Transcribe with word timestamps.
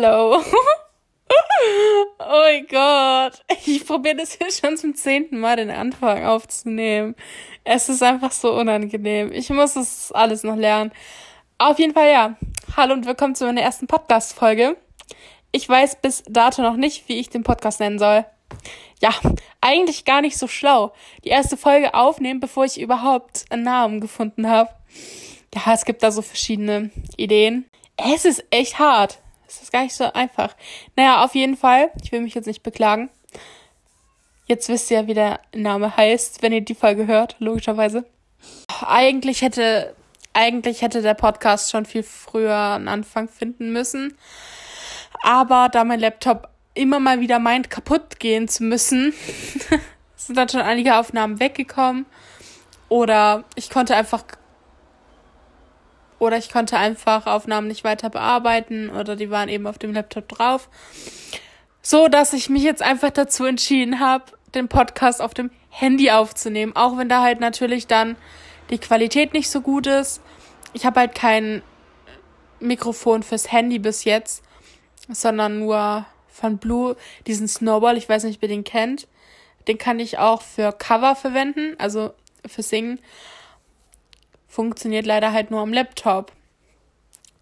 Hallo. 0.00 0.40
oh 2.20 2.28
mein 2.28 2.66
Gott. 2.68 3.42
Ich 3.66 3.84
probiere 3.84 4.14
das 4.14 4.34
hier 4.34 4.52
schon 4.52 4.76
zum 4.76 4.94
zehnten 4.94 5.40
Mal 5.40 5.56
den 5.56 5.70
Anfang 5.70 6.24
aufzunehmen. 6.24 7.16
Es 7.64 7.88
ist 7.88 8.04
einfach 8.04 8.30
so 8.30 8.52
unangenehm. 8.52 9.32
Ich 9.32 9.50
muss 9.50 9.74
das 9.74 10.12
alles 10.12 10.44
noch 10.44 10.54
lernen. 10.54 10.92
Auf 11.58 11.80
jeden 11.80 11.94
Fall 11.94 12.12
ja. 12.12 12.36
Hallo 12.76 12.94
und 12.94 13.06
willkommen 13.06 13.34
zu 13.34 13.44
meiner 13.44 13.62
ersten 13.62 13.88
Podcast-Folge. 13.88 14.76
Ich 15.50 15.68
weiß 15.68 15.96
bis 16.00 16.22
dato 16.28 16.62
noch 16.62 16.76
nicht, 16.76 17.08
wie 17.08 17.18
ich 17.18 17.28
den 17.28 17.42
Podcast 17.42 17.80
nennen 17.80 17.98
soll. 17.98 18.24
Ja, 19.02 19.10
eigentlich 19.60 20.04
gar 20.04 20.20
nicht 20.20 20.38
so 20.38 20.46
schlau. 20.46 20.92
Die 21.24 21.30
erste 21.30 21.56
Folge 21.56 21.94
aufnehmen, 21.94 22.38
bevor 22.38 22.64
ich 22.64 22.80
überhaupt 22.80 23.46
einen 23.50 23.64
Namen 23.64 24.00
gefunden 24.00 24.48
habe. 24.48 24.70
Ja, 25.56 25.74
es 25.74 25.84
gibt 25.84 26.04
da 26.04 26.12
so 26.12 26.22
verschiedene 26.22 26.92
Ideen. 27.16 27.68
Es 27.96 28.24
ist 28.24 28.44
echt 28.52 28.78
hart. 28.78 29.18
Es 29.48 29.62
ist 29.62 29.72
gar 29.72 29.82
nicht 29.82 29.94
so 29.94 30.12
einfach. 30.12 30.54
Naja, 30.94 31.24
auf 31.24 31.34
jeden 31.34 31.56
Fall. 31.56 31.90
Ich 32.02 32.12
will 32.12 32.20
mich 32.20 32.34
jetzt 32.34 32.46
nicht 32.46 32.62
beklagen. 32.62 33.08
Jetzt 34.46 34.68
wisst 34.68 34.90
ihr 34.90 35.00
ja, 35.00 35.06
wie 35.06 35.14
der 35.14 35.40
Name 35.54 35.96
heißt, 35.96 36.42
wenn 36.42 36.52
ihr 36.52 36.60
die 36.60 36.74
Folge 36.74 37.06
hört, 37.06 37.36
logischerweise. 37.38 38.04
Eigentlich 38.86 39.42
hätte, 39.42 39.94
eigentlich 40.32 40.82
hätte 40.82 41.02
der 41.02 41.14
Podcast 41.14 41.70
schon 41.70 41.86
viel 41.86 42.02
früher 42.02 42.74
einen 42.74 42.88
Anfang 42.88 43.28
finden 43.28 43.72
müssen. 43.72 44.16
Aber 45.22 45.68
da 45.70 45.84
mein 45.84 46.00
Laptop 46.00 46.48
immer 46.74 47.00
mal 47.00 47.20
wieder 47.20 47.38
meint, 47.38 47.70
kaputt 47.70 48.20
gehen 48.20 48.48
zu 48.48 48.64
müssen, 48.64 49.12
sind 50.16 50.36
dann 50.36 50.48
schon 50.48 50.60
einige 50.60 50.96
Aufnahmen 50.96 51.40
weggekommen. 51.40 52.06
Oder 52.88 53.44
ich 53.54 53.70
konnte 53.70 53.96
einfach 53.96 54.24
oder 56.18 56.36
ich 56.36 56.50
konnte 56.50 56.76
einfach 56.76 57.26
Aufnahmen 57.26 57.68
nicht 57.68 57.84
weiter 57.84 58.10
bearbeiten 58.10 58.90
oder 58.90 59.16
die 59.16 59.30
waren 59.30 59.48
eben 59.48 59.66
auf 59.66 59.78
dem 59.78 59.92
Laptop 59.92 60.28
drauf. 60.28 60.68
So 61.82 62.08
dass 62.08 62.32
ich 62.32 62.48
mich 62.48 62.62
jetzt 62.62 62.82
einfach 62.82 63.10
dazu 63.10 63.44
entschieden 63.44 64.00
habe, 64.00 64.24
den 64.54 64.68
Podcast 64.68 65.22
auf 65.22 65.34
dem 65.34 65.50
Handy 65.70 66.10
aufzunehmen, 66.10 66.74
auch 66.74 66.96
wenn 66.96 67.08
da 67.08 67.22
halt 67.22 67.40
natürlich 67.40 67.86
dann 67.86 68.16
die 68.70 68.78
Qualität 68.78 69.32
nicht 69.32 69.50
so 69.50 69.60
gut 69.60 69.86
ist. 69.86 70.20
Ich 70.72 70.84
habe 70.84 71.00
halt 71.00 71.14
kein 71.14 71.62
Mikrofon 72.60 73.22
fürs 73.22 73.52
Handy 73.52 73.78
bis 73.78 74.04
jetzt, 74.04 74.42
sondern 75.08 75.60
nur 75.60 76.06
von 76.28 76.58
Blue 76.58 76.96
diesen 77.26 77.48
Snowball, 77.48 77.96
ich 77.96 78.08
weiß 78.08 78.24
nicht, 78.24 78.42
wer 78.42 78.48
den 78.48 78.64
kennt. 78.64 79.06
Den 79.66 79.78
kann 79.78 80.00
ich 80.00 80.18
auch 80.18 80.42
für 80.42 80.72
Cover 80.72 81.14
verwenden, 81.14 81.74
also 81.78 82.12
für 82.46 82.62
Singen 82.62 83.00
funktioniert 84.48 85.06
leider 85.06 85.32
halt 85.32 85.50
nur 85.50 85.60
am 85.60 85.72
Laptop. 85.72 86.32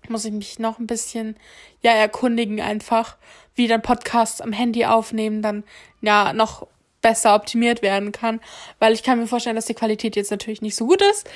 Muss 0.08 0.24
ich 0.24 0.32
mich 0.32 0.58
noch 0.58 0.78
ein 0.78 0.86
bisschen, 0.86 1.36
ja, 1.82 1.92
erkundigen 1.92 2.60
einfach, 2.60 3.16
wie 3.54 3.66
dann 3.66 3.82
Podcasts 3.82 4.40
am 4.40 4.52
Handy 4.52 4.84
aufnehmen 4.84 5.42
dann, 5.42 5.64
ja, 6.02 6.32
noch 6.32 6.66
besser 7.02 7.34
optimiert 7.34 7.82
werden 7.82 8.12
kann, 8.12 8.40
weil 8.78 8.92
ich 8.92 9.02
kann 9.02 9.18
mir 9.18 9.28
vorstellen, 9.28 9.56
dass 9.56 9.66
die 9.66 9.74
Qualität 9.74 10.16
jetzt 10.16 10.30
natürlich 10.30 10.60
nicht 10.60 10.74
so 10.74 10.86
gut 10.86 11.02
ist. 11.02 11.28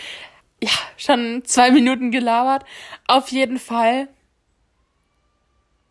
Ja, 0.63 0.71
schon 0.97 1.43
zwei 1.45 1.71
Minuten 1.73 2.11
gelabert. 2.11 2.65
Auf 3.07 3.29
jeden 3.29 3.59
Fall. 3.59 4.09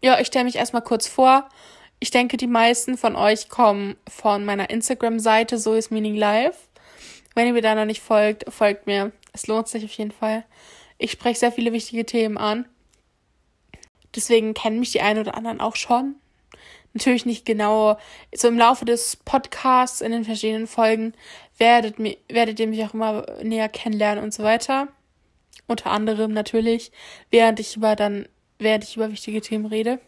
Ja, 0.01 0.19
ich 0.19 0.27
stelle 0.27 0.45
mich 0.45 0.57
erstmal 0.57 0.81
kurz 0.81 1.07
vor. 1.07 1.47
Ich 1.99 2.11
denke, 2.11 2.37
die 2.37 2.47
meisten 2.47 2.97
von 2.97 3.15
euch 3.15 3.49
kommen 3.49 3.95
von 4.07 4.45
meiner 4.45 4.69
Instagram-Seite, 4.69 5.57
so 5.57 5.73
ist 5.73 5.91
Meaning 5.91 6.15
Live. 6.15 6.57
Wenn 7.35 7.47
ihr 7.47 7.53
mir 7.53 7.61
da 7.61 7.75
noch 7.75 7.85
nicht 7.85 8.01
folgt, 8.01 8.51
folgt 8.51 8.85
mir. 8.85 9.11
Es 9.33 9.47
lohnt 9.47 9.67
sich 9.67 9.85
auf 9.85 9.91
jeden 9.91 10.11
Fall. 10.11 10.45
Ich 10.97 11.11
spreche 11.11 11.39
sehr 11.39 11.51
viele 11.51 11.73
wichtige 11.73 12.05
Themen 12.05 12.37
an. 12.37 12.67
Deswegen 14.15 14.53
kennen 14.53 14.79
mich 14.79 14.91
die 14.91 15.01
einen 15.01 15.19
oder 15.19 15.35
anderen 15.35 15.61
auch 15.61 15.75
schon. 15.75 16.15
Natürlich 16.93 17.25
nicht 17.25 17.45
genau. 17.45 17.97
So 18.33 18.47
im 18.47 18.57
Laufe 18.57 18.85
des 18.85 19.15
Podcasts 19.15 20.01
in 20.01 20.11
den 20.11 20.25
verschiedenen 20.25 20.67
Folgen 20.67 21.13
werdet, 21.57 21.97
werdet 22.27 22.59
ihr 22.59 22.67
mich 22.67 22.83
auch 22.83 22.93
immer 22.93 23.25
näher 23.43 23.69
kennenlernen 23.69 24.23
und 24.23 24.33
so 24.33 24.43
weiter. 24.43 24.87
Unter 25.67 25.91
anderem 25.91 26.33
natürlich, 26.33 26.91
während 27.29 27.59
ich 27.59 27.75
über 27.75 27.95
dann, 27.95 28.27
während 28.57 28.83
ich 28.83 28.95
über 28.95 29.11
wichtige 29.11 29.41
Themen 29.41 29.67
rede. 29.67 29.99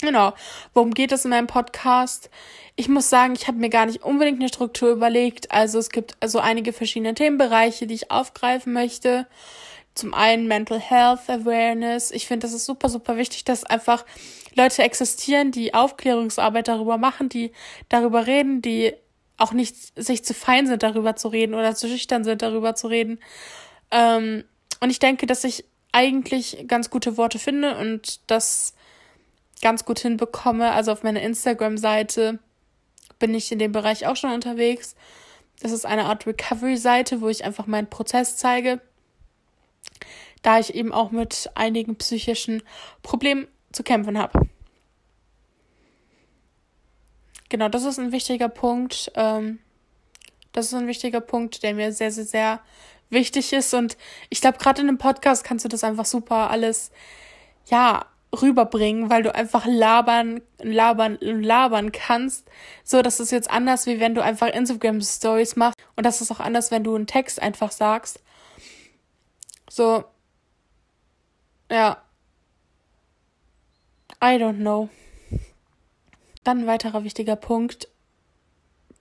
Genau. 0.00 0.34
Worum 0.74 0.92
geht 0.92 1.12
es 1.12 1.24
in 1.24 1.30
meinem 1.30 1.46
Podcast? 1.46 2.30
Ich 2.74 2.88
muss 2.88 3.08
sagen, 3.08 3.34
ich 3.34 3.48
habe 3.48 3.58
mir 3.58 3.70
gar 3.70 3.86
nicht 3.86 4.02
unbedingt 4.04 4.40
eine 4.40 4.48
Struktur 4.48 4.90
überlegt. 4.90 5.50
Also 5.50 5.78
es 5.78 5.88
gibt 5.88 6.16
also 6.20 6.38
einige 6.38 6.72
verschiedene 6.72 7.14
Themenbereiche, 7.14 7.86
die 7.86 7.94
ich 7.94 8.10
aufgreifen 8.10 8.72
möchte. 8.74 9.26
Zum 9.94 10.12
einen 10.12 10.46
Mental 10.46 10.78
Health 10.78 11.28
Awareness. 11.28 12.10
Ich 12.10 12.26
finde, 12.26 12.46
das 12.46 12.54
ist 12.54 12.66
super, 12.66 12.90
super 12.90 13.16
wichtig, 13.16 13.44
dass 13.44 13.64
einfach 13.64 14.04
Leute 14.54 14.82
existieren, 14.82 15.52
die 15.52 15.72
Aufklärungsarbeit 15.72 16.68
darüber 16.68 16.98
machen, 16.98 17.30
die 17.30 17.52
darüber 17.88 18.26
reden, 18.26 18.60
die 18.60 18.92
auch 19.38 19.52
nicht 19.52 19.76
sich 19.96 20.24
zu 20.24 20.34
fein 20.34 20.66
sind, 20.66 20.82
darüber 20.82 21.16
zu 21.16 21.28
reden 21.28 21.54
oder 21.54 21.74
zu 21.74 21.88
schüchtern 21.88 22.24
sind, 22.24 22.42
darüber 22.42 22.74
zu 22.74 22.88
reden. 22.88 23.18
Ähm, 23.90 24.44
und 24.80 24.90
ich 24.90 24.98
denke, 24.98 25.26
dass 25.26 25.44
ich 25.44 25.64
eigentlich 25.92 26.64
ganz 26.68 26.90
gute 26.90 27.16
Worte 27.16 27.38
finde 27.38 27.78
und 27.78 28.20
das 28.30 28.74
ganz 29.62 29.84
gut 29.84 29.98
hinbekomme. 30.00 30.72
Also 30.72 30.92
auf 30.92 31.02
meiner 31.02 31.22
Instagram-Seite 31.22 32.38
bin 33.18 33.34
ich 33.34 33.50
in 33.52 33.58
dem 33.58 33.72
Bereich 33.72 34.06
auch 34.06 34.16
schon 34.16 34.32
unterwegs. 34.32 34.94
Das 35.60 35.72
ist 35.72 35.86
eine 35.86 36.04
Art 36.04 36.26
Recovery-Seite, 36.26 37.20
wo 37.20 37.28
ich 37.28 37.44
einfach 37.44 37.66
meinen 37.66 37.88
Prozess 37.88 38.36
zeige, 38.36 38.80
da 40.42 40.58
ich 40.58 40.74
eben 40.74 40.92
auch 40.92 41.10
mit 41.10 41.50
einigen 41.54 41.96
psychischen 41.96 42.62
Problemen 43.02 43.48
zu 43.72 43.82
kämpfen 43.82 44.18
habe. 44.18 44.46
Genau, 47.48 47.68
das 47.68 47.84
ist 47.84 47.98
ein 47.98 48.12
wichtiger 48.12 48.48
Punkt. 48.48 49.12
Ähm, 49.14 49.60
das 50.52 50.66
ist 50.66 50.74
ein 50.74 50.86
wichtiger 50.86 51.20
Punkt, 51.20 51.62
der 51.62 51.74
mir 51.74 51.92
sehr, 51.92 52.10
sehr, 52.10 52.24
sehr 52.24 52.60
wichtig 53.10 53.52
ist. 53.52 53.72
Und 53.72 53.96
ich 54.30 54.40
glaube, 54.40 54.58
gerade 54.58 54.82
in 54.82 54.88
einem 54.88 54.98
Podcast 54.98 55.44
kannst 55.44 55.64
du 55.64 55.68
das 55.68 55.84
einfach 55.84 56.06
super 56.06 56.50
alles, 56.50 56.90
ja, 57.66 58.06
rüberbringen, 58.34 59.10
weil 59.10 59.22
du 59.22 59.34
einfach 59.34 59.66
labern, 59.66 60.42
labern, 60.58 61.18
labern 61.20 61.92
kannst. 61.92 62.48
So, 62.84 63.02
das 63.02 63.20
ist 63.20 63.30
jetzt 63.30 63.50
anders, 63.50 63.86
wie 63.86 64.00
wenn 64.00 64.14
du 64.14 64.22
einfach 64.22 64.48
Instagram 64.48 65.00
Stories 65.00 65.56
machst. 65.56 65.76
Und 65.96 66.04
das 66.04 66.20
ist 66.20 66.30
auch 66.30 66.40
anders, 66.40 66.70
wenn 66.70 66.84
du 66.84 66.94
einen 66.94 67.06
Text 67.06 67.40
einfach 67.40 67.72
sagst. 67.72 68.20
So. 69.70 70.04
Ja. 71.70 72.02
I 74.22 74.38
don't 74.38 74.60
know. 74.60 74.88
Dann 76.44 76.60
ein 76.60 76.66
weiterer 76.66 77.04
wichtiger 77.04 77.36
Punkt, 77.36 77.88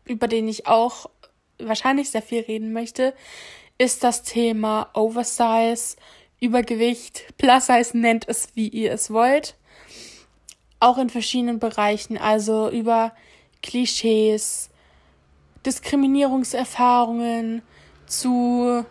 über 0.06 0.28
den 0.28 0.48
ich 0.48 0.68
auch 0.68 1.10
wahrscheinlich 1.60 2.12
sehr 2.12 2.22
viel 2.22 2.42
reden 2.42 2.74
möchte, 2.74 3.14
ist 3.78 4.04
das 4.04 4.24
Thema 4.24 4.90
Oversize, 4.94 5.96
Übergewicht, 6.40 7.34
Plus 7.38 7.68
Size 7.68 7.98
nennt 7.98 8.28
es, 8.28 8.50
wie 8.56 8.68
ihr 8.68 8.92
es 8.92 9.12
wollt. 9.12 9.56
Auch 10.80 10.98
in 10.98 11.10
verschiedenen 11.10 11.60
Bereichen, 11.60 12.18
also 12.18 12.70
über 12.70 13.14
Klischees, 13.62 14.70
Diskriminierungserfahrungen 15.66 17.64
zu 18.06 18.86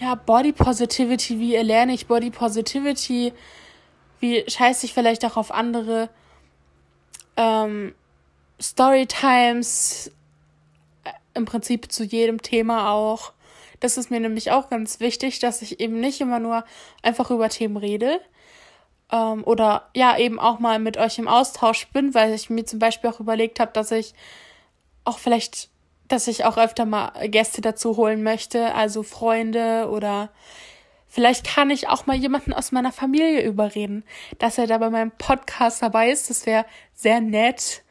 ja, 0.00 0.14
Body 0.16 0.52
Positivity, 0.52 1.38
wie 1.38 1.54
erlerne 1.54 1.92
ich 1.92 2.06
Body 2.06 2.30
Positivity, 2.30 3.32
wie 4.18 4.44
scheiße 4.48 4.86
ich 4.86 4.94
vielleicht 4.94 5.24
auch 5.24 5.36
auf 5.36 5.52
andere 5.52 6.10
ähm, 7.36 7.94
Storytimes, 8.60 10.10
äh, 11.04 11.10
im 11.34 11.44
Prinzip 11.44 11.92
zu 11.92 12.04
jedem 12.04 12.42
Thema 12.42 12.90
auch. 12.90 13.32
Das 13.82 13.96
ist 13.96 14.12
mir 14.12 14.20
nämlich 14.20 14.52
auch 14.52 14.70
ganz 14.70 15.00
wichtig, 15.00 15.40
dass 15.40 15.60
ich 15.60 15.80
eben 15.80 15.98
nicht 15.98 16.20
immer 16.20 16.38
nur 16.38 16.64
einfach 17.02 17.32
über 17.32 17.48
Themen 17.48 17.76
rede 17.76 18.20
ähm, 19.10 19.42
oder 19.44 19.90
ja 19.94 20.16
eben 20.16 20.38
auch 20.38 20.60
mal 20.60 20.78
mit 20.78 20.96
euch 20.96 21.18
im 21.18 21.26
Austausch 21.26 21.88
bin, 21.88 22.14
weil 22.14 22.32
ich 22.32 22.48
mir 22.48 22.64
zum 22.64 22.78
Beispiel 22.78 23.10
auch 23.10 23.18
überlegt 23.18 23.58
habe, 23.58 23.72
dass 23.72 23.90
ich 23.90 24.14
auch 25.04 25.18
vielleicht, 25.18 25.68
dass 26.06 26.28
ich 26.28 26.44
auch 26.44 26.58
öfter 26.58 26.84
mal 26.84 27.10
Gäste 27.28 27.60
dazu 27.60 27.96
holen 27.96 28.22
möchte, 28.22 28.72
also 28.74 29.02
Freunde 29.02 29.88
oder 29.90 30.30
Vielleicht 31.14 31.44
kann 31.44 31.68
ich 31.68 31.88
auch 31.88 32.06
mal 32.06 32.16
jemanden 32.16 32.54
aus 32.54 32.72
meiner 32.72 32.90
Familie 32.90 33.42
überreden, 33.44 34.02
dass 34.38 34.56
er 34.56 34.66
da 34.66 34.78
bei 34.78 34.88
meinem 34.88 35.10
Podcast 35.10 35.82
dabei 35.82 36.10
ist. 36.10 36.30
Das 36.30 36.46
wäre 36.46 36.64
sehr 36.94 37.20
nett. 37.20 37.82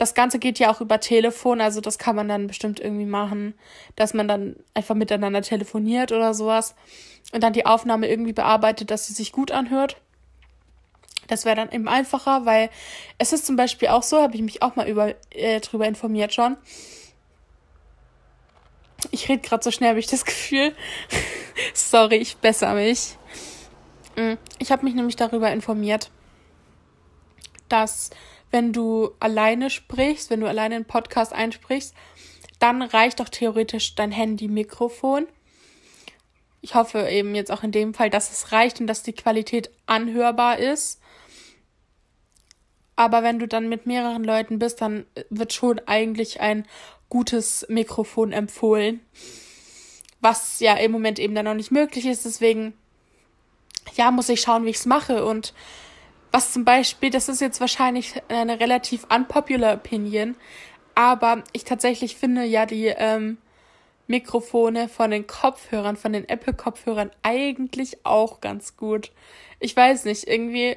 Das 0.00 0.14
Ganze 0.14 0.38
geht 0.38 0.58
ja 0.58 0.72
auch 0.72 0.80
über 0.80 0.98
Telefon, 0.98 1.60
also 1.60 1.82
das 1.82 1.98
kann 1.98 2.16
man 2.16 2.26
dann 2.26 2.46
bestimmt 2.46 2.80
irgendwie 2.80 3.04
machen, 3.04 3.52
dass 3.96 4.14
man 4.14 4.26
dann 4.28 4.56
einfach 4.72 4.94
miteinander 4.94 5.42
telefoniert 5.42 6.10
oder 6.10 6.32
sowas 6.32 6.74
und 7.32 7.42
dann 7.42 7.52
die 7.52 7.66
Aufnahme 7.66 8.08
irgendwie 8.08 8.32
bearbeitet, 8.32 8.90
dass 8.90 9.06
sie 9.06 9.12
sich 9.12 9.30
gut 9.30 9.50
anhört. 9.50 9.98
Das 11.26 11.44
wäre 11.44 11.54
dann 11.54 11.70
eben 11.70 11.86
einfacher, 11.86 12.46
weil 12.46 12.70
es 13.18 13.34
ist 13.34 13.44
zum 13.44 13.56
Beispiel 13.56 13.88
auch 13.88 14.02
so, 14.02 14.22
habe 14.22 14.34
ich 14.34 14.40
mich 14.40 14.62
auch 14.62 14.74
mal 14.74 14.88
über, 14.88 15.14
äh, 15.32 15.60
drüber 15.60 15.86
informiert 15.86 16.32
schon. 16.32 16.56
Ich 19.10 19.28
rede 19.28 19.42
gerade 19.42 19.62
so 19.62 19.70
schnell, 19.70 19.90
habe 19.90 20.00
ich 20.00 20.06
das 20.06 20.24
Gefühl. 20.24 20.74
Sorry, 21.74 22.16
ich 22.16 22.38
besser 22.38 22.72
mich. 22.72 23.18
Mm, 24.16 24.36
ich 24.58 24.72
habe 24.72 24.82
mich 24.82 24.94
nämlich 24.94 25.16
darüber 25.16 25.52
informiert, 25.52 26.10
dass 27.68 28.08
wenn 28.50 28.72
du 28.72 29.10
alleine 29.20 29.70
sprichst, 29.70 30.30
wenn 30.30 30.40
du 30.40 30.48
alleine 30.48 30.76
einen 30.76 30.84
Podcast 30.84 31.32
einsprichst, 31.32 31.94
dann 32.58 32.82
reicht 32.82 33.20
doch 33.20 33.28
theoretisch 33.28 33.94
dein 33.94 34.12
Handy-Mikrofon. 34.12 35.26
Ich 36.60 36.74
hoffe 36.74 37.08
eben 37.08 37.34
jetzt 37.34 37.50
auch 37.50 37.62
in 37.62 37.72
dem 37.72 37.94
Fall, 37.94 38.10
dass 38.10 38.30
es 38.30 38.52
reicht 38.52 38.80
und 38.80 38.86
dass 38.86 39.02
die 39.02 39.14
Qualität 39.14 39.70
anhörbar 39.86 40.58
ist. 40.58 41.00
Aber 42.96 43.22
wenn 43.22 43.38
du 43.38 43.48
dann 43.48 43.70
mit 43.70 43.86
mehreren 43.86 44.24
Leuten 44.24 44.58
bist, 44.58 44.82
dann 44.82 45.06
wird 45.30 45.54
schon 45.54 45.80
eigentlich 45.86 46.40
ein 46.40 46.66
gutes 47.08 47.64
Mikrofon 47.70 48.32
empfohlen. 48.32 49.00
Was 50.20 50.60
ja 50.60 50.74
im 50.74 50.92
Moment 50.92 51.18
eben 51.18 51.34
dann 51.34 51.46
noch 51.46 51.54
nicht 51.54 51.70
möglich 51.70 52.04
ist. 52.04 52.26
Deswegen, 52.26 52.74
ja, 53.94 54.10
muss 54.10 54.28
ich 54.28 54.42
schauen, 54.42 54.66
wie 54.66 54.70
ich 54.70 54.76
es 54.76 54.84
mache. 54.84 55.24
Und 55.24 55.54
was 56.32 56.52
zum 56.52 56.64
Beispiel, 56.64 57.10
das 57.10 57.28
ist 57.28 57.40
jetzt 57.40 57.60
wahrscheinlich 57.60 58.14
eine 58.28 58.60
relativ 58.60 59.06
unpopular 59.12 59.74
Opinion, 59.74 60.36
aber 60.94 61.42
ich 61.52 61.64
tatsächlich 61.64 62.16
finde 62.16 62.44
ja 62.44 62.66
die 62.66 62.86
ähm, 62.86 63.38
Mikrofone 64.06 64.88
von 64.88 65.10
den 65.10 65.26
Kopfhörern, 65.26 65.96
von 65.96 66.12
den 66.12 66.28
Apple-Kopfhörern 66.28 67.10
eigentlich 67.22 68.04
auch 68.04 68.40
ganz 68.40 68.76
gut. 68.76 69.12
Ich 69.60 69.74
weiß 69.76 70.04
nicht, 70.04 70.26
irgendwie, 70.26 70.76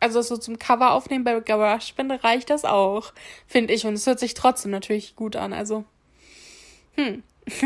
also 0.00 0.20
so 0.20 0.36
zum 0.36 0.58
Cover 0.58 0.92
aufnehmen 0.92 1.24
bei 1.24 1.38
GarageBand 1.38 2.24
reicht 2.24 2.50
das 2.50 2.64
auch, 2.64 3.12
finde 3.46 3.72
ich. 3.72 3.86
Und 3.86 3.94
es 3.94 4.06
hört 4.06 4.18
sich 4.18 4.34
trotzdem 4.34 4.72
natürlich 4.72 5.14
gut 5.14 5.36
an. 5.36 5.52
Also, 5.52 5.84
hm. 6.96 7.22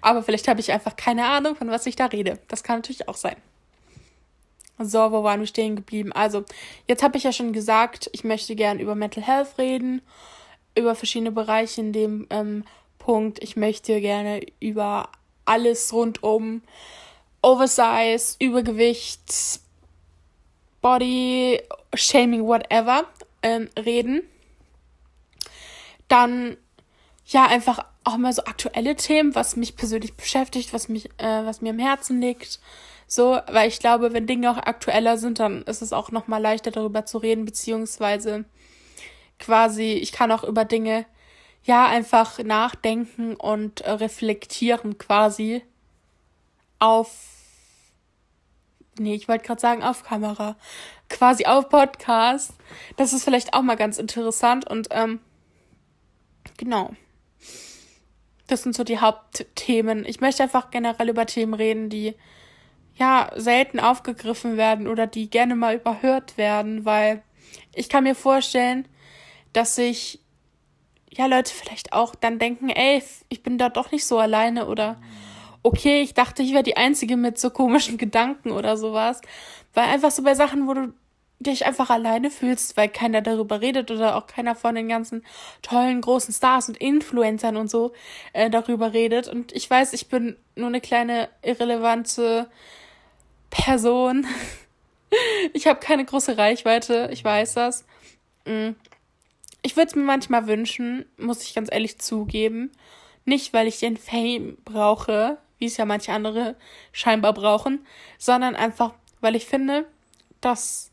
Aber 0.00 0.22
vielleicht 0.22 0.48
habe 0.48 0.60
ich 0.60 0.72
einfach 0.72 0.96
keine 0.96 1.26
Ahnung, 1.26 1.56
von 1.56 1.68
was 1.68 1.86
ich 1.86 1.96
da 1.96 2.06
rede. 2.06 2.38
Das 2.48 2.62
kann 2.62 2.78
natürlich 2.78 3.08
auch 3.08 3.16
sein. 3.16 3.36
So, 4.82 5.12
wo 5.12 5.22
waren 5.22 5.40
wir 5.40 5.46
stehen 5.46 5.76
geblieben? 5.76 6.10
Also, 6.12 6.44
jetzt 6.88 7.02
habe 7.02 7.18
ich 7.18 7.24
ja 7.24 7.32
schon 7.32 7.52
gesagt, 7.52 8.08
ich 8.12 8.24
möchte 8.24 8.56
gern 8.56 8.78
über 8.78 8.94
Mental 8.94 9.22
Health 9.22 9.58
reden, 9.58 10.00
über 10.74 10.94
verschiedene 10.94 11.32
Bereiche 11.32 11.82
in 11.82 11.92
dem 11.92 12.26
ähm, 12.30 12.64
Punkt. 12.98 13.42
Ich 13.42 13.56
möchte 13.56 14.00
gerne 14.00 14.40
über 14.58 15.10
alles 15.44 15.92
rund 15.92 16.22
um 16.22 16.62
Oversize, 17.42 18.36
Übergewicht, 18.38 19.60
Body, 20.80 21.60
Shaming, 21.94 22.46
whatever 22.46 23.04
ähm, 23.42 23.68
reden. 23.78 24.22
Dann 26.08 26.56
ja 27.26 27.46
einfach 27.46 27.84
auch 28.04 28.16
mal 28.16 28.32
so 28.32 28.44
aktuelle 28.44 28.96
Themen, 28.96 29.34
was 29.34 29.56
mich 29.56 29.76
persönlich 29.76 30.14
beschäftigt, 30.14 30.72
was 30.72 30.88
mich, 30.88 31.06
äh, 31.18 31.44
was 31.44 31.60
mir 31.60 31.70
am 31.70 31.78
Herzen 31.78 32.20
liegt. 32.20 32.60
So, 33.12 33.40
weil 33.48 33.68
ich 33.68 33.80
glaube, 33.80 34.12
wenn 34.12 34.28
Dinge 34.28 34.52
auch 34.52 34.56
aktueller 34.56 35.18
sind, 35.18 35.40
dann 35.40 35.62
ist 35.62 35.82
es 35.82 35.92
auch 35.92 36.12
noch 36.12 36.28
mal 36.28 36.38
leichter 36.38 36.70
darüber 36.70 37.06
zu 37.06 37.18
reden, 37.18 37.44
beziehungsweise 37.44 38.44
quasi, 39.40 39.94
ich 39.94 40.12
kann 40.12 40.30
auch 40.30 40.44
über 40.44 40.64
Dinge 40.64 41.06
ja 41.64 41.86
einfach 41.88 42.38
nachdenken 42.38 43.34
und 43.34 43.80
äh, 43.80 43.90
reflektieren 43.90 44.96
quasi 44.96 45.62
auf 46.78 47.10
nee, 48.96 49.16
ich 49.16 49.26
wollte 49.26 49.44
gerade 49.44 49.60
sagen 49.60 49.82
auf 49.82 50.04
Kamera, 50.04 50.56
quasi 51.08 51.46
auf 51.46 51.68
Podcast. 51.68 52.52
Das 52.96 53.12
ist 53.12 53.24
vielleicht 53.24 53.54
auch 53.54 53.62
mal 53.62 53.76
ganz 53.76 53.98
interessant 53.98 54.70
und 54.70 54.86
ähm, 54.92 55.18
genau. 56.58 56.94
Das 58.46 58.62
sind 58.62 58.76
so 58.76 58.84
die 58.84 59.00
Hauptthemen. 59.00 60.04
Ich 60.04 60.20
möchte 60.20 60.44
einfach 60.44 60.70
generell 60.70 61.08
über 61.08 61.26
Themen 61.26 61.54
reden, 61.54 61.88
die 61.88 62.14
ja 63.00 63.30
selten 63.34 63.80
aufgegriffen 63.80 64.56
werden 64.56 64.86
oder 64.86 65.06
die 65.06 65.30
gerne 65.30 65.56
mal 65.56 65.76
überhört 65.76 66.36
werden, 66.36 66.84
weil 66.84 67.22
ich 67.74 67.88
kann 67.88 68.04
mir 68.04 68.14
vorstellen, 68.14 68.86
dass 69.52 69.74
sich 69.74 70.20
ja 71.10 71.26
Leute 71.26 71.52
vielleicht 71.52 71.92
auch 71.92 72.14
dann 72.14 72.38
denken, 72.38 72.68
ey, 72.68 73.02
ich 73.30 73.42
bin 73.42 73.58
da 73.58 73.70
doch 73.70 73.90
nicht 73.90 74.04
so 74.04 74.18
alleine 74.18 74.66
oder 74.66 75.00
okay, 75.62 76.02
ich 76.02 76.14
dachte, 76.14 76.42
ich 76.42 76.52
wäre 76.52 76.62
die 76.62 76.76
einzige 76.76 77.16
mit 77.16 77.38
so 77.38 77.50
komischen 77.50 77.98
Gedanken 77.98 78.50
oder 78.50 78.76
sowas, 78.76 79.20
weil 79.74 79.88
einfach 79.88 80.10
so 80.10 80.22
bei 80.22 80.34
Sachen, 80.34 80.68
wo 80.68 80.74
du 80.74 80.92
dich 81.38 81.64
einfach 81.64 81.88
alleine 81.88 82.30
fühlst, 82.30 82.76
weil 82.76 82.90
keiner 82.90 83.22
darüber 83.22 83.62
redet 83.62 83.90
oder 83.90 84.16
auch 84.16 84.26
keiner 84.26 84.54
von 84.54 84.74
den 84.74 84.88
ganzen 84.88 85.24
tollen 85.62 86.02
großen 86.02 86.34
Stars 86.34 86.68
und 86.68 86.76
Influencern 86.76 87.56
und 87.56 87.70
so 87.70 87.92
äh, 88.34 88.50
darüber 88.50 88.92
redet. 88.92 89.26
Und 89.26 89.52
ich 89.52 89.68
weiß, 89.68 89.94
ich 89.94 90.08
bin 90.08 90.36
nur 90.54 90.68
eine 90.68 90.82
kleine 90.82 91.30
irrelevante 91.42 92.50
Person. 93.50 94.26
Ich 95.54 95.66
habe 95.66 95.80
keine 95.80 96.04
große 96.04 96.38
Reichweite, 96.38 97.10
ich 97.12 97.24
weiß 97.24 97.54
das. 97.54 97.84
Mm. 98.44 98.70
Ich 99.60 99.76
würde 99.76 99.88
es 99.88 99.96
mir 99.96 100.04
manchmal 100.04 100.46
wünschen, 100.46 101.04
muss 101.18 101.42
ich 101.42 101.52
ganz 101.52 101.68
ehrlich 101.72 101.98
zugeben. 101.98 102.70
Nicht, 103.24 103.52
weil 103.52 103.66
ich 103.66 103.80
den 103.80 103.96
Fame 103.96 104.56
brauche, 104.64 105.38
wie 105.58 105.66
es 105.66 105.76
ja 105.76 105.84
manche 105.84 106.12
andere 106.12 106.54
scheinbar 106.92 107.34
brauchen, 107.34 107.84
sondern 108.18 108.54
einfach, 108.54 108.94
weil 109.20 109.34
ich 109.34 109.46
finde, 109.46 109.84
dass 110.40 110.90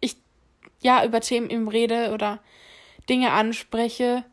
ich 0.00 0.16
ja 0.80 1.02
über 1.04 1.20
Themen 1.20 1.48
eben 1.48 1.68
rede 1.68 2.12
oder 2.12 2.40
Dinge 3.08 3.32
anspreche, 3.32 4.24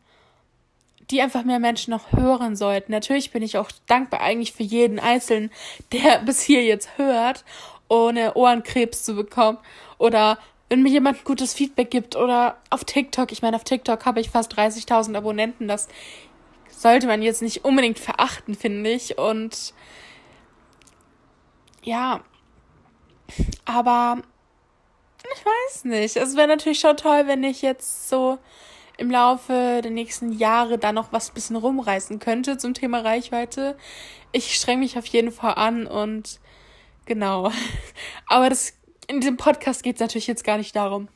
die 1.10 1.20
einfach 1.20 1.44
mehr 1.44 1.58
Menschen 1.58 1.90
noch 1.90 2.12
hören 2.12 2.56
sollten. 2.56 2.92
Natürlich 2.92 3.32
bin 3.32 3.42
ich 3.42 3.58
auch 3.58 3.70
dankbar 3.86 4.20
eigentlich 4.20 4.52
für 4.52 4.62
jeden 4.62 4.98
Einzelnen, 4.98 5.50
der 5.92 6.18
bis 6.24 6.40
hier 6.40 6.64
jetzt 6.64 6.96
hört, 6.96 7.44
ohne 7.88 8.34
Ohrenkrebs 8.34 9.04
zu 9.04 9.14
bekommen. 9.14 9.58
Oder 9.98 10.38
wenn 10.68 10.82
mir 10.82 10.90
jemand 10.90 11.24
gutes 11.24 11.52
Feedback 11.52 11.90
gibt 11.90 12.14
oder 12.14 12.58
auf 12.70 12.84
TikTok. 12.84 13.32
Ich 13.32 13.42
meine, 13.42 13.56
auf 13.56 13.64
TikTok 13.64 14.06
habe 14.06 14.20
ich 14.20 14.30
fast 14.30 14.56
30.000 14.56 15.16
Abonnenten. 15.16 15.66
Das 15.66 15.88
sollte 16.70 17.08
man 17.08 17.22
jetzt 17.22 17.42
nicht 17.42 17.64
unbedingt 17.64 17.98
verachten, 17.98 18.54
finde 18.54 18.90
ich. 18.90 19.18
Und 19.18 19.74
ja, 21.82 22.20
aber 23.64 24.18
ich 25.34 25.44
weiß 25.44 25.84
nicht. 25.86 26.16
Es 26.16 26.36
wäre 26.36 26.48
natürlich 26.48 26.78
schon 26.78 26.96
toll, 26.96 27.26
wenn 27.26 27.42
ich 27.42 27.62
jetzt 27.62 28.08
so 28.08 28.38
im 29.00 29.10
Laufe 29.10 29.80
der 29.82 29.90
nächsten 29.90 30.30
Jahre 30.30 30.76
da 30.76 30.92
noch 30.92 31.10
was 31.10 31.30
bisschen 31.30 31.56
rumreißen 31.56 32.18
könnte 32.18 32.58
zum 32.58 32.74
Thema 32.74 33.00
Reichweite. 33.00 33.78
Ich 34.30 34.54
streng 34.54 34.80
mich 34.80 34.98
auf 34.98 35.06
jeden 35.06 35.32
Fall 35.32 35.54
an 35.54 35.86
und 35.86 36.38
genau. 37.06 37.50
Aber 38.26 38.50
das, 38.50 38.74
in 39.06 39.20
diesem 39.20 39.38
Podcast 39.38 39.82
geht 39.82 39.96
es 39.96 40.00
natürlich 40.00 40.26
jetzt 40.26 40.44
gar 40.44 40.58
nicht 40.58 40.76
darum. 40.76 41.08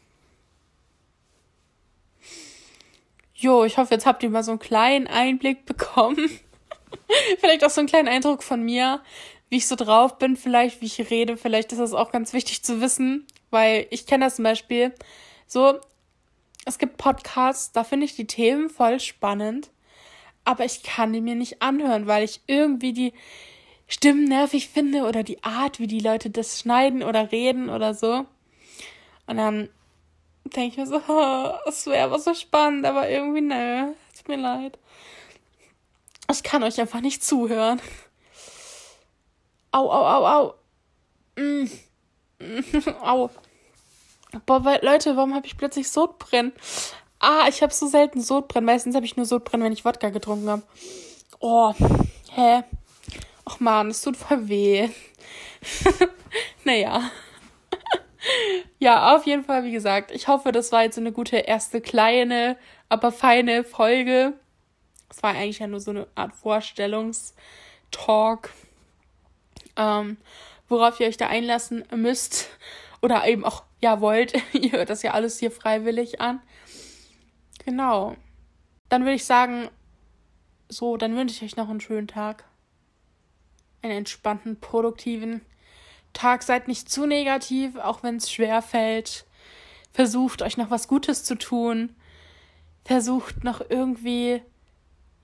Jo, 3.35 3.65
ich 3.65 3.77
hoffe, 3.77 3.93
jetzt 3.93 4.07
habt 4.07 4.23
ihr 4.23 4.31
mal 4.31 4.43
so 4.43 4.53
einen 4.53 4.61
kleinen 4.61 5.07
Einblick 5.07 5.67
bekommen. 5.67 6.31
vielleicht 7.39 7.65
auch 7.65 7.71
so 7.71 7.83
einen 7.83 7.89
kleinen 7.89 8.09
Eindruck 8.09 8.43
von 8.43 8.63
mir, 8.63 9.03
wie 9.51 9.59
ich 9.59 9.69
so 9.69 9.77
drauf 9.77 10.17
bin, 10.17 10.37
vielleicht 10.37 10.81
wie 10.81 10.87
ich 10.87 11.11
rede. 11.11 11.37
Vielleicht 11.37 11.71
ist 11.73 11.81
das 11.81 11.93
auch 11.93 12.13
ganz 12.13 12.33
wichtig 12.33 12.65
zu 12.65 12.81
wissen, 12.81 13.27
weil 13.51 13.87
ich 13.91 14.07
kenne 14.07 14.25
das 14.25 14.37
zum 14.37 14.45
Beispiel 14.45 14.95
so, 15.47 15.79
es 16.65 16.79
gibt 16.79 16.97
Podcasts, 16.97 17.73
da 17.73 17.85
finde 17.85 18.07
ich 18.07 18.17
die 18.17 18.27
Themen 18.27 18.71
voll 18.71 19.01
spannend, 19.01 19.71
aber 20.45 20.65
ich 20.65 20.83
kann 20.83 21.13
die 21.13 21.21
mir 21.21 21.35
nicht 21.35 21.63
anhören, 21.63 22.07
weil 22.07 22.25
ich 22.25 22.41
irgendwie 22.47 22.93
die 22.93 23.13
Stimmen 23.87 24.25
nervig 24.25 24.69
finde 24.69 25.05
oder 25.05 25.23
die 25.23 25.43
Art, 25.45 25.79
wie 25.79 25.87
die 25.87 26.01
Leute 26.01 26.31
das 26.31 26.61
schneiden 26.61 27.03
oder 27.03 27.33
reden 27.33 27.69
oder 27.69 27.95
so. 27.95 28.27
Und 29.27 29.37
dann 29.37 29.69
denke 30.45 30.69
ich 30.69 30.77
mir 30.77 30.87
so, 30.87 31.01
oh, 31.09 31.53
es 31.69 31.87
wäre 31.87 32.05
aber 32.05 32.19
so 32.19 32.35
spannend, 32.35 32.87
aber 32.87 33.09
irgendwie 33.09 33.43
nö, 33.43 33.93
tut 34.17 34.29
mir 34.29 34.37
leid. 34.37 34.79
Ich 36.31 36.43
kann 36.43 36.63
euch 36.63 36.81
einfach 36.81 37.01
nicht 37.01 37.23
zuhören. 37.23 37.81
Au, 39.73 39.91
au, 39.91 40.07
au, 40.07 40.27
au. 40.27 40.55
Mm. 41.37 41.69
au. 43.03 43.31
Boah, 44.47 44.79
Leute, 44.83 45.17
warum 45.17 45.35
habe 45.35 45.47
ich 45.47 45.57
plötzlich 45.57 45.91
Sodbrennen? 45.91 46.53
Ah, 47.21 47.47
ich 47.49 47.63
habe 47.63 47.73
so 47.73 47.87
selten 47.87 48.21
Sodbrennen. 48.21 48.67
Meistens 48.67 48.97
habe 48.97 49.07
ich 49.07 49.17
nur 49.17 49.27
Sodbrennen, 49.27 49.65
wenn 49.65 49.73
ich 49.73 49.85
Wodka 49.85 50.11
getrunken 50.11 50.49
habe. 50.49 50.63
Oh, 51.41 51.73
hä? 52.33 52.63
Ach 53.45 53.61
man, 53.61 53.91
es 53.91 54.03
tut 54.03 54.17
voll 54.17 54.49
weh. 54.49 54.89
naja. 56.65 57.11
ja, 58.79 59.15
auf 59.15 59.27
jeden 59.27 59.45
Fall, 59.45 59.65
wie 59.65 59.73
gesagt, 59.73 60.11
ich 60.11 60.29
hoffe, 60.29 60.53
das 60.53 60.73
war 60.73 60.83
jetzt 60.83 60.97
so 60.97 61.01
eine 61.01 61.13
gute 61.13 61.37
erste 61.37 61.81
kleine, 61.81 62.57
aber 62.89 63.13
feine 63.13 63.65
Folge. 63.65 64.35
Es 65.11 65.23
war 65.23 65.31
eigentlich 65.31 65.61
ja 65.61 65.67
nur 65.67 65.81
so 65.81 65.93
eine 65.93 66.07
Art 66.15 66.35
Vorstellungstalk, 66.35 68.51
ähm, 69.77 70.17
worauf 70.69 70.99
ihr 70.99 71.07
euch 71.07 71.17
da 71.17 71.29
einlassen 71.29 71.85
müsst 71.95 72.49
oder 73.01 73.27
eben 73.27 73.45
auch 73.45 73.63
ja 73.85 74.01
wollt. 74.01 74.35
Ihr 74.53 74.73
hört 74.73 74.91
das 74.91 75.03
ja 75.03 75.13
alles 75.13 75.39
hier 75.39 75.51
freiwillig 75.51 76.21
an. 76.21 76.41
Genau. 77.65 78.17
Dann 78.89 79.03
würde 79.03 79.15
ich 79.15 79.25
sagen, 79.25 79.69
so, 80.69 80.97
dann 80.97 81.17
wünsche 81.17 81.35
ich 81.35 81.43
euch 81.43 81.57
noch 81.57 81.69
einen 81.69 81.81
schönen 81.81 82.09
Tag. 82.09 82.45
Einen 83.83 83.99
entspannten, 83.99 84.59
produktiven 84.59 85.43
Tag. 86.13 86.43
Seid 86.43 86.67
nicht 86.67 86.91
zu 86.91 87.07
negativ, 87.07 87.77
auch 87.77 88.03
wenn 88.03 88.17
es 88.17 88.33
schwer 88.33 88.63
fällt. 88.63 89.27
versucht 89.93 90.43
euch 90.43 90.57
noch 90.57 90.71
was 90.71 90.89
Gutes 90.89 91.23
zu 91.23 91.37
tun, 91.37 91.95
versucht 92.85 93.45
noch 93.45 93.61
irgendwie, 93.71 94.43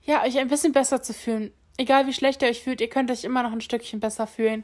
ja, 0.03 0.23
euch 0.23 0.37
ein 0.37 0.47
bisschen 0.47 0.71
besser 0.71 1.01
zu 1.01 1.13
fühlen. 1.13 1.51
Egal 1.77 2.07
wie 2.07 2.13
schlecht 2.13 2.41
ihr 2.41 2.47
euch 2.47 2.61
fühlt, 2.63 2.79
ihr 2.79 2.89
könnt 2.89 3.11
euch 3.11 3.25
immer 3.25 3.43
noch 3.43 3.51
ein 3.51 3.59
Stückchen 3.59 3.99
besser 3.99 4.27
fühlen. 4.27 4.63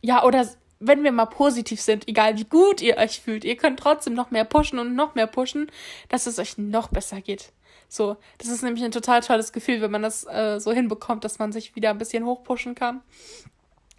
Ja, 0.00 0.24
oder 0.24 0.48
wenn 0.84 1.04
wir 1.04 1.12
mal 1.12 1.26
positiv 1.26 1.80
sind, 1.80 2.08
egal 2.08 2.36
wie 2.36 2.44
gut 2.44 2.80
ihr 2.80 2.96
euch 2.96 3.20
fühlt, 3.20 3.44
ihr 3.44 3.56
könnt 3.56 3.78
trotzdem 3.78 4.14
noch 4.14 4.30
mehr 4.30 4.44
pushen 4.44 4.78
und 4.78 4.94
noch 4.94 5.14
mehr 5.14 5.26
pushen, 5.26 5.70
dass 6.08 6.26
es 6.26 6.38
euch 6.38 6.58
noch 6.58 6.88
besser 6.88 7.20
geht. 7.20 7.52
So, 7.88 8.16
das 8.38 8.48
ist 8.48 8.62
nämlich 8.62 8.82
ein 8.84 8.90
total 8.90 9.20
tolles 9.20 9.52
Gefühl, 9.52 9.80
wenn 9.82 9.90
man 9.90 10.02
das 10.02 10.26
äh, 10.26 10.58
so 10.58 10.72
hinbekommt, 10.72 11.24
dass 11.24 11.38
man 11.38 11.52
sich 11.52 11.76
wieder 11.76 11.90
ein 11.90 11.98
bisschen 11.98 12.24
hochpushen 12.24 12.74
kann. 12.74 13.02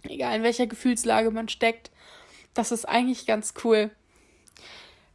Egal 0.02 0.36
in 0.36 0.42
welcher 0.42 0.66
Gefühlslage 0.66 1.30
man 1.30 1.48
steckt. 1.48 1.90
Das 2.52 2.72
ist 2.72 2.86
eigentlich 2.88 3.26
ganz 3.26 3.54
cool. 3.64 3.90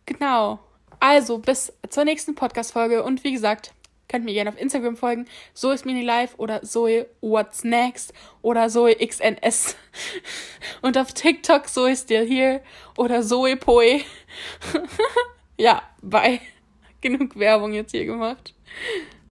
Genau. 0.05 0.59
Also, 0.99 1.38
bis 1.38 1.73
zur 1.89 2.05
nächsten 2.05 2.35
Podcast-Folge. 2.35 3.03
Und 3.03 3.23
wie 3.23 3.31
gesagt, 3.31 3.73
könnt 4.09 4.25
mir 4.25 4.33
gerne 4.33 4.49
auf 4.49 4.59
Instagram 4.59 4.97
folgen. 4.97 5.25
Zoe 5.53 5.73
ist 5.73 5.85
Mini 5.85 6.01
Live 6.01 6.33
oder 6.37 6.63
Zoe 6.63 7.07
What's 7.21 7.63
Next 7.63 8.13
oder 8.41 8.67
Zoe 8.67 8.95
XNS. 8.95 9.77
Und 10.81 10.97
auf 10.97 11.13
TikTok 11.13 11.69
Zoe 11.69 11.95
Still 11.95 12.27
Here 12.27 12.61
oder 12.97 13.23
Zoe 13.23 13.55
Poe. 13.55 14.01
ja, 15.57 15.81
bye. 16.01 16.41
Genug 17.01 17.37
Werbung 17.39 17.71
jetzt 17.71 17.91
hier 17.91 18.05
gemacht. 18.05 18.53